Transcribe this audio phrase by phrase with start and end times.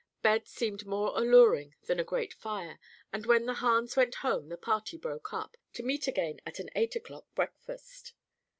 [0.23, 2.79] Bed seemed more alluring than a grate fire
[3.13, 6.71] and when the Hahns went home the party broke up, to meet again at an
[6.75, 8.13] eight o'clock breakfast.